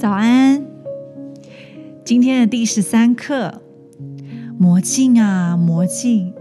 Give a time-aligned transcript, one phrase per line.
[0.00, 0.64] 早安，
[2.06, 3.60] 今天的第十三课，
[4.58, 6.32] 魔镜啊，魔镜，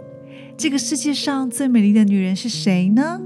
[0.56, 3.20] 这个世界上最美丽的女人是谁呢？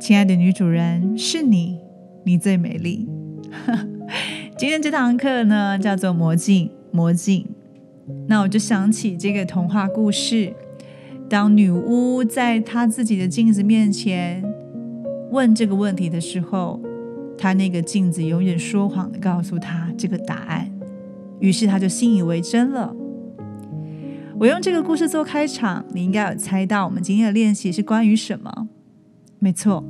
[0.00, 1.80] 亲爱的女主人，是你，
[2.24, 3.06] 你最美丽。
[4.56, 7.44] 今天这堂课呢，叫做魔镜，魔镜。
[8.28, 10.54] 那我就想起这个童话故事，
[11.28, 14.42] 当女巫在她自己的镜子面前
[15.30, 16.80] 问这个问题的时候。
[17.40, 20.70] 他那个镜子永远说谎的告诉他这个答案，
[21.38, 22.94] 于是他就信以为真了。
[24.38, 28.68] 我用这个故事做开场，你应该有猜到我们今天的练习是关于什么？
[29.38, 29.82] 没错，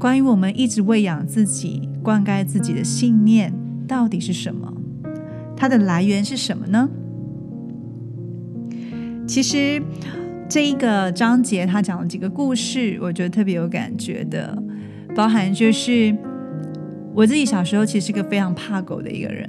[0.00, 3.54] 关于我们一直喂养自己、灌溉自己的信念
[3.86, 4.74] 到底是什么？
[5.56, 6.88] 它的来源是什么呢？
[9.28, 9.80] 其实
[10.48, 14.60] 这一个章节他讲了几个故事，我觉得特别有感觉的，
[15.14, 16.12] 包含就是。
[17.14, 19.48] 我自己小时候其实是个非常怕狗的一个人。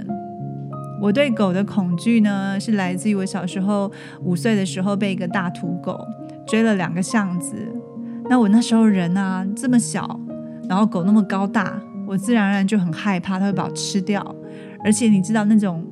[1.02, 6.00] 我对狗的恐惧呢，是来自于我小时候五岁的时候被一个大土狗
[6.48, 7.56] 追了两个巷子。
[8.30, 10.20] 那我那时候人啊这么小，
[10.70, 14.36] 然后狗那么高大，我自然而然就很害怕它会把我吃掉。
[14.84, 15.84] 而且你知道那种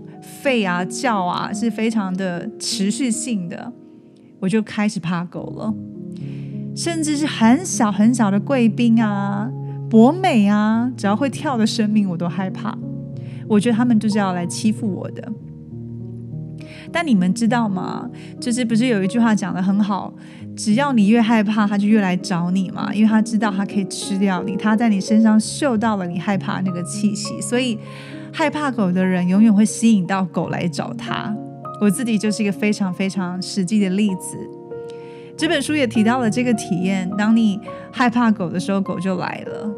[0.44, 3.73] 吠啊叫啊是非常的持续性的，
[4.40, 5.73] 我就开始怕狗了。
[6.75, 9.52] 甚至是很小很小的贵宾啊。
[9.94, 12.75] 博美啊，只要会跳的生命我都害怕。
[13.47, 15.31] 我觉得他们就是要来欺负我的。
[16.91, 18.09] 但你们知道吗？
[18.39, 20.11] 就是不是有一句话讲的很好，
[20.58, 27.78] 只要你越害怕，他就越来找你嘛，因为他知道他可以吃掉你，他在你身上嗅到了你害怕那个气息，所以
[28.31, 31.31] 害怕狗的人永远会吸引到狗来找他。
[31.80, 34.35] 我自己就是一个非常非常实际的例子。
[35.38, 37.59] 这本书也提到了这个体验，当你
[37.91, 39.72] 害怕狗的时候，狗就来了。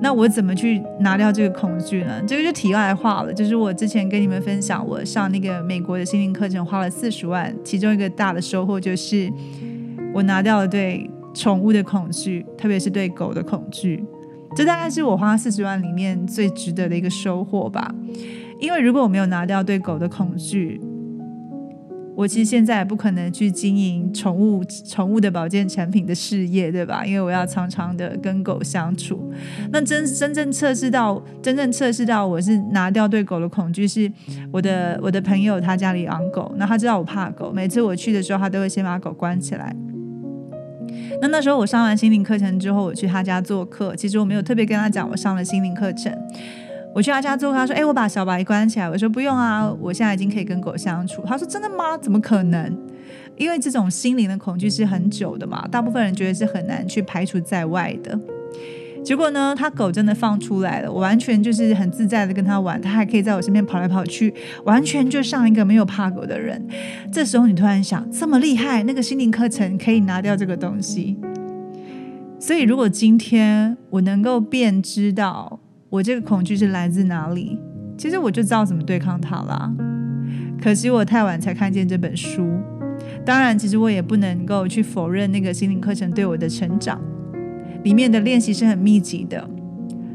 [0.00, 2.22] 那我怎么去拿掉这个恐惧呢？
[2.26, 3.32] 这个就题外话了。
[3.32, 9.32] 就是我之前跟你们分享，我上那个美国的心灵课程花了四十万，其中一个大的收获就是
[10.12, 14.04] 我拿掉了对宠物的恐惧，特别是对狗的恐惧。
[14.54, 17.94] 这大概是我花四十万里面最值得的一个收获吧。
[18.58, 20.80] 因为如果我没有拿掉对狗的恐惧，
[22.16, 27.04] 我其实现在也不可能去经营宠物宠物的保健产品的事业，对吧？
[27.04, 29.30] 因为我要常常的跟狗相处。
[29.70, 34.10] 那真真正测试到，真正测试到我是拿掉对狗的恐惧，是
[34.50, 39.76] 我的我的朋友他家里养狗，那他知道我怕狗，每次我去的时候，他都会先把狗关起来。
[41.20, 46.10] 那那时候我上完心灵课程之后，我去他家做客，其实我没有特别跟他讲我上了心灵课程。
[46.96, 51.94] 我去他家之后，他说：“哎，我把小白关起来。”我说：“不用啊，我现在已经可以跟狗相处。”他说：“真的吗？
[51.98, 52.74] 怎么可能？
[53.36, 58.18] 因为这种心灵的恐惧是很久的嘛，大部分人觉得是很难去排除在外的。
[59.04, 64.32] 结果呢，他狗真的放出来了，我完全就是很自在的跟他玩，他还可以在我身边跑来跑去，
[64.64, 66.66] 完全就像一个没有怕狗的人。
[67.12, 71.18] 这时候你突然想，这么厉害，那个心灵课程可以拿掉这个东西。
[72.40, 75.60] 所以，如果今天我能够辨知到。
[75.96, 77.58] 我这个恐惧是来自哪里？
[77.96, 79.72] 其实我就知道怎么对抗它啦。
[80.60, 82.46] 可惜我太晚才看见这本书。
[83.24, 87.00] 当然，其实我也不能够去否认那个心灵课程对我的成长，
[87.82, 89.48] 里面的练习是很密集的。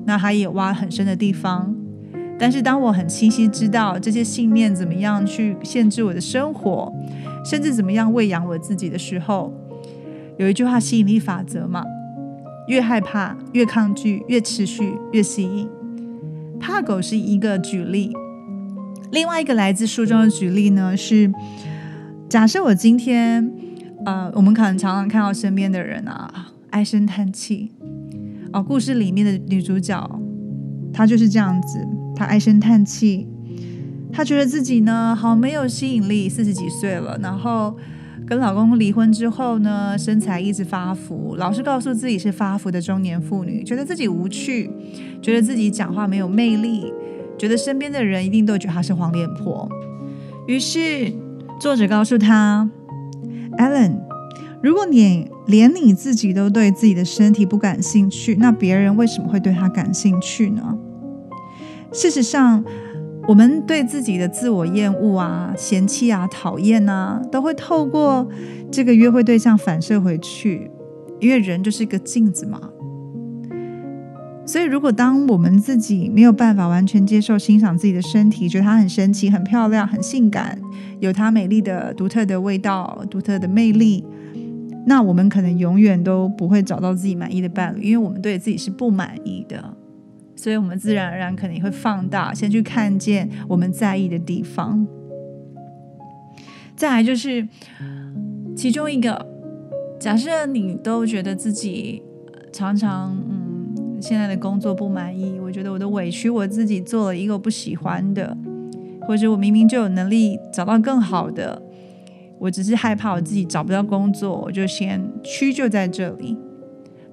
[0.06, 1.76] 那它也挖很深的地方。
[2.38, 6.94] 但是当我很清晰知道这些信念怎么样去限制我的生活，
[7.44, 9.52] 甚至怎么样喂养我自己的时候，
[10.38, 11.84] 有一句话吸引力法则嘛。
[12.68, 15.68] 越害怕，越抗拒，越持续，越吸引。
[16.60, 18.14] 怕狗是一个举例，
[19.12, 21.32] 另外一个来自书中的举例呢是：
[22.30, 23.52] 假设我今天，
[24.06, 27.72] 呃，我们可能常常看到身边的人啊唉声叹气。
[28.54, 30.22] 哦，故事里面的女主角，
[30.94, 31.86] 她就是这样子，
[32.16, 33.28] 她唉声叹气，
[34.14, 37.76] 她觉得自己呢好没有吸引力，四十几岁了，然后。
[38.32, 44.72] 跟老公离婚之后呢，身材一直发福，老是告诉自己是发福的中年妇女，觉得自己无趣，
[45.22, 46.94] 觉得自己讲话没有魅力，
[47.38, 49.68] 觉得身边的人一定都觉得她是黄脸婆。
[50.48, 51.12] 于是
[51.60, 52.70] 作者告诉她
[53.58, 54.00] ：“Allen，
[54.64, 60.78] 如果你连你自己都对自己的身体不感兴趣，那别人为什么会对她感兴趣呢？
[61.92, 62.64] 事实上。”
[63.28, 68.28] 我们对自己的自我厌恶啊、嫌弃啊、讨厌啊，都会透过
[68.72, 70.70] 这个约会对象反射回去，
[71.20, 72.60] 因为人就是一个镜子嘛。
[74.44, 80.60] 所以，如果当我们自己没有办法完全接受、欣赏自己的身体，觉得它很神奇、很漂亮、很性感，
[81.00, 84.04] 有它美丽的、独特的味道、独特的魅力，
[84.88, 89.64] 那我们可能永远都不会找到自己满意的伴侣，因为我们对自己是不满意的。
[90.36, 94.88] 所以我们自然而然可能会放大，先去看见我们在意的地方。
[96.76, 97.48] 再来就是
[98.56, 99.26] 其中一个，
[100.00, 102.02] 假设你都觉得自己
[102.52, 108.36] 常常嗯现在的工作不满意，我觉得我都委屈我自己做了一个我不喜欢的，
[109.02, 111.62] 或者我明明就有能力找到更好的，
[112.40, 116.36] 我只是害怕我自己找不到工作，我就先屈就在这里。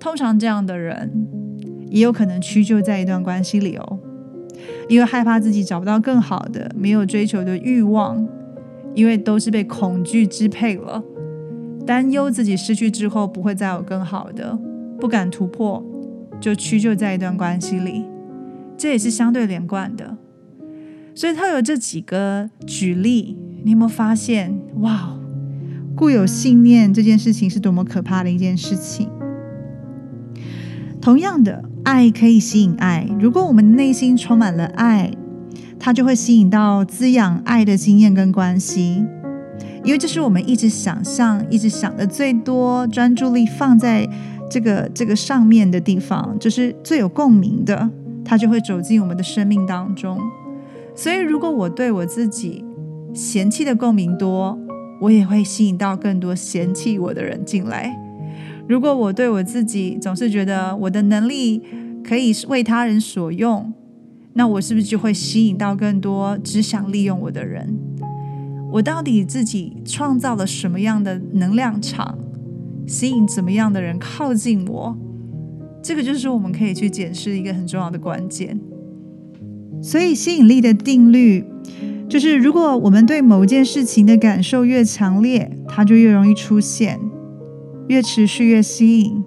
[0.00, 1.28] 通常这样的人
[1.90, 3.98] 也有可能屈就在一段关系里哦，
[4.88, 8.26] 因为害怕自己找不到更好的，没有追求的欲望。
[8.94, 11.00] 因为都是被恐惧支配了，
[11.86, 14.58] 担忧自己失去之后不会再有更好的，
[14.98, 15.84] 不敢突破，
[16.40, 18.04] 就屈就在一段关系里，
[18.76, 20.16] 这也是相对连贯的。
[21.14, 24.58] 所以他有这几个举例，你有没有发现？
[24.80, 25.16] 哇，
[25.94, 29.08] 固有信念这件事情是多么可怕的一件事情。
[31.00, 35.10] 同样的，爱可以吸引爱，如果我们内心充满了爱。
[35.80, 39.04] 它就会吸引到滋养爱的经验跟关系，
[39.84, 44.06] 因为这是我们一直想象、一直想的最多，专注力放在
[44.50, 47.88] 这个这个上面的地方，就是最有共鸣的，
[48.24, 50.18] 它就会走进我们的生命当中。
[50.96, 52.64] 所以，如果我对我自己
[53.14, 54.58] 嫌弃的共鸣多，
[55.00, 57.96] 我也会吸引到更多嫌弃我的人进来。
[58.68, 61.62] 如果我对我自己总是觉得我的能力
[62.04, 63.72] 可以为他人所用，
[64.34, 67.76] 那我是不是就会吸引到更多只想利用我的人？
[68.70, 72.18] 我到底自己创造了什么样的能量场，
[72.86, 74.96] 吸引怎么样的人靠近我？
[75.82, 78.60] 这个就是我们可以去检视一个很重要的关键。
[79.80, 81.42] 所以吸引力的定律
[82.08, 87.00] 就是，如果我们对某件事情的感受越强烈，它就越容易出现，
[87.88, 89.24] 越持续越吸引。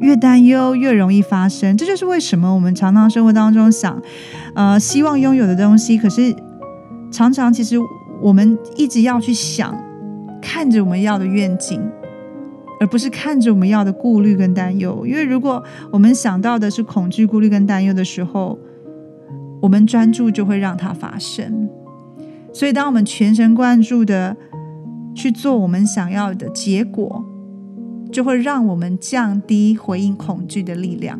[0.00, 4.02] 越担忧越容易发生，这就是为什么我们常常生活当中想，
[4.52, 6.34] 呃，希望拥有的东西，可是
[7.12, 7.76] 常常其实
[8.20, 9.72] 我们一直要去想，
[10.42, 11.80] 看着我们要的愿景，
[12.80, 15.06] 而不是看着我们要的顾虑跟担忧。
[15.06, 15.62] 因为如果
[15.92, 18.58] 我们想到的是恐惧、顾虑跟担忧的时候，
[19.60, 21.68] 我们专注就会让它发生。
[22.52, 24.36] 所以，当我们全神贯注的
[25.14, 27.24] 去做我们想要的结果。
[28.12, 31.18] 就会让我们降低回应恐惧的力量，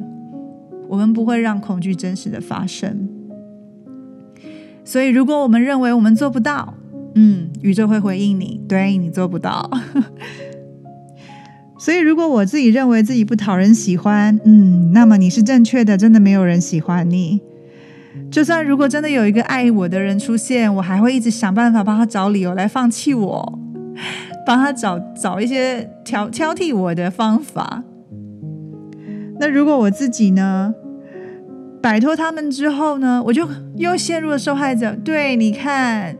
[0.88, 3.08] 我们不会让恐惧真实的发生。
[4.84, 6.74] 所以，如果我们认为我们做不到，
[7.14, 9.70] 嗯，宇宙会回应你，对你做不到。
[11.78, 17.40] 所以，如果我自己认为自己不讨人喜欢，嗯，那么你是正确的，真的没有人喜欢你。
[18.30, 23.58] 就算如果真的有一个爱我的人出现，我还会一直想办法帮他找理由来放弃我。
[24.44, 27.84] 帮他找找一些挑挑剔我的方法。
[29.40, 30.72] 那如果我自己呢，
[31.80, 34.94] 摆脱他们之后呢，我就又陷入了受害者。
[35.04, 36.16] 对，你看，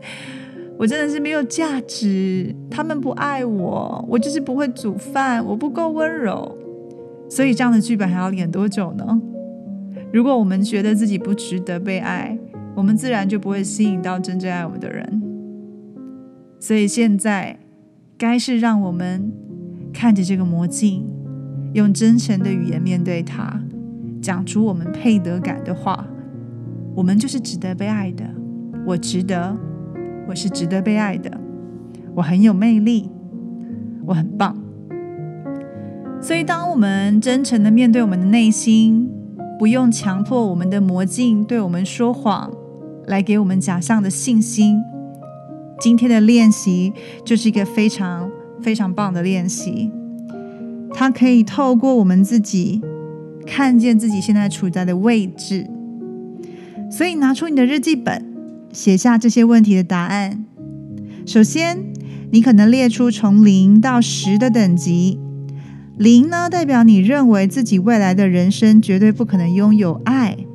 [0.76, 6.58] 我真的是没有价值，他们不爱我，我就是不会煮饭，我不够温柔。
[7.28, 9.20] 所以这样的剧本还要演多久呢？
[10.12, 12.36] 如果我们觉得自己不值得被爱，
[12.74, 15.22] 我们自然就不会吸引到真正爱我们的人。
[16.58, 17.61] 所以现在。
[18.22, 19.32] 该是让我们
[19.92, 21.04] 看着这个魔镜，
[21.72, 23.60] 用真诚的语言面对它，
[24.22, 26.06] 讲出我们配得感的话。
[26.94, 28.24] 我们就是值得被爱的，
[28.86, 29.56] 我值得，
[30.28, 31.36] 我是值得被爱的，
[32.14, 33.10] 我很有魅力，
[34.06, 34.56] 我很棒。
[36.20, 39.10] 所以，当我们真诚的面对我们的内心，
[39.58, 42.52] 不用强迫我们的魔镜对我们说谎，
[43.08, 44.80] 来给我们假象的信心。
[45.82, 46.92] 今天的练习
[47.24, 49.90] 就是一个非常非常棒的练习，
[50.94, 52.80] 它可以透过我们自己
[53.44, 55.66] 看见自己现在处在的位置。
[56.88, 58.24] 所以拿出你的日记本，
[58.72, 60.44] 写下这些问题的答案。
[61.26, 61.82] 首先，
[62.30, 65.18] 你可能列出从零到十的等级。
[65.98, 70.46] 零呢，代表你认为自己未来的人生绝对不可能拥有爱；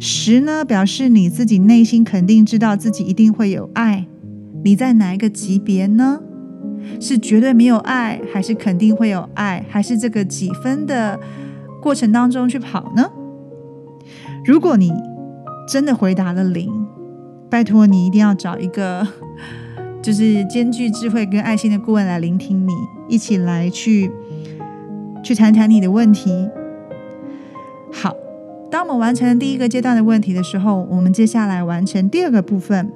[0.00, 4.08] 十呢，表示你自己内心肯定知道自己一定会有爱。
[4.64, 6.20] 你在哪一个级别呢？
[7.00, 11.18] 是绝对没有爱，还是肯定会有爱，还是这个几分的
[11.80, 13.10] 过程当中去跑呢？
[14.44, 14.92] 如果你
[15.68, 16.86] 真的回答了零，
[17.48, 19.06] 拜托你一定要找一个
[20.02, 22.72] 就是兼具智慧跟爱心的顾问来聆听你，
[23.08, 24.10] 一起来去
[25.22, 26.48] 去谈谈你的问题。
[27.92, 28.16] 好，
[28.70, 32.90] 当我们完成第一个阶段的问题的时候，我们接下来完成第二个部分。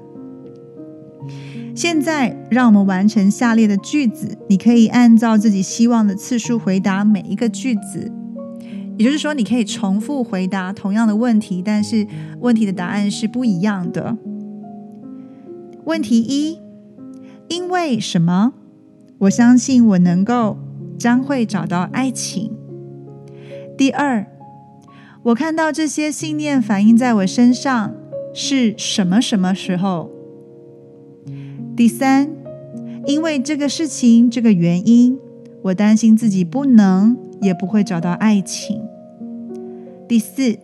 [1.74, 4.36] 现在，让我们完成下列的句子。
[4.48, 8.10] 你可以按照自己希望的次数回答每一个句子。
[8.96, 12.06] 也就是说，你可以重复回答同样的问题，但是
[12.40, 14.16] 问题的答案是不一样的。
[15.84, 16.58] 问题一：
[17.48, 18.54] 因为什么？
[19.18, 20.58] 我相信我能够
[20.98, 22.50] 将会找到爱情。
[23.76, 24.26] 第二，
[25.24, 27.94] 我看到这些信念反映在我身上
[28.32, 30.10] 是什么什么时候？
[31.76, 32.30] 第三，
[33.04, 35.18] 因为这个事情这个原因，
[35.60, 38.80] 我担心自己不能也不会找到爱情。
[40.08, 40.58] 第四，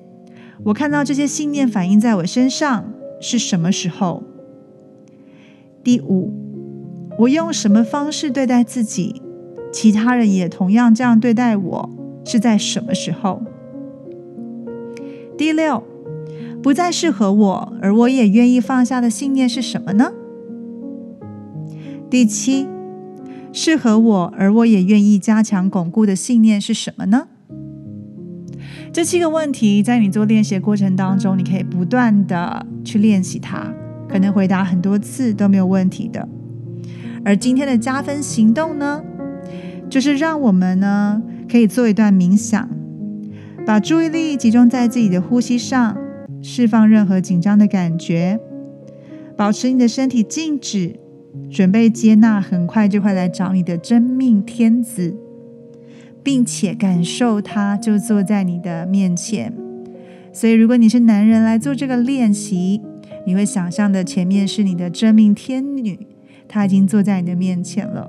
[0.64, 4.22] 我看到这些信念反映在我身上是什么时候？
[5.84, 6.32] 第五，
[7.18, 9.20] 我用什么方式对待自己，
[9.70, 11.90] 其他人也同样这样对待我，
[12.24, 13.42] 是在什么时候？
[15.36, 15.82] 第六，
[16.62, 20.14] 不再适合我，而我也愿意放下的信念是什么呢？
[22.12, 22.68] 第七，
[23.54, 27.26] 适合我，而我也愿意加强巩固的信念是什么呢？
[28.92, 33.72] 这七个问题，在你做练习的过程当中，你可以不断的去练习它，
[34.06, 36.28] 可能回答很多次都没有问题的。
[37.24, 39.02] 而今天的加分行动呢，
[39.88, 42.68] 就是让我们呢可以做一段冥想，
[43.64, 45.96] 把注意力集中在自己的呼吸上，
[46.42, 48.38] 释放任何紧张的感觉，
[49.34, 50.96] 保持你的身体静止，
[51.50, 55.16] 准备接纳很快就会来找你的真命天子。
[56.24, 59.52] 并且感受他就坐在你的面前，
[60.32, 62.80] 所以如果你是男人来做这个练习，
[63.26, 66.06] 你会想象的前面是你的真命天女，
[66.46, 68.08] 她已经坐在你的面前了。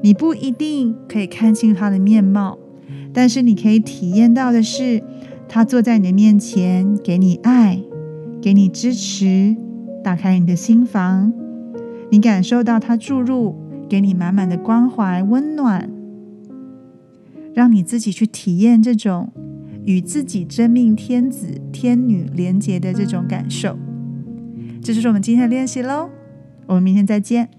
[0.00, 2.58] 你不一定可以看清她的面貌，
[3.12, 5.02] 但是你可以体验到的是，
[5.46, 7.78] 她坐在你的面前，给你爱，
[8.40, 9.54] 给你支持，
[10.02, 11.34] 打开你的心房，
[12.10, 13.56] 你感受到它注入，
[13.88, 15.90] 给你满满的关怀、温暖。
[17.54, 19.32] 让你自己去体验这种
[19.86, 23.78] 与自己真命天子天女连结的这种感受，
[24.82, 26.10] 这就是我们今天的练习喽。
[26.66, 27.55] 我们明天再见。